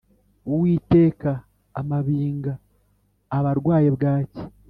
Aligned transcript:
•uwikeka 0.53 1.31
amabinga 1.79 2.53
aba 3.37 3.49
arwaye 3.53 3.89
bwaki 3.97 4.41